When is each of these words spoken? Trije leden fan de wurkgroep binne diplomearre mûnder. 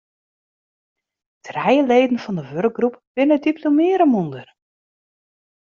Trije 1.45 1.83
leden 1.91 2.19
fan 2.23 2.37
de 2.39 2.43
wurkgroep 2.53 2.95
binne 3.15 3.37
diplomearre 3.45 4.05
mûnder. 4.13 4.47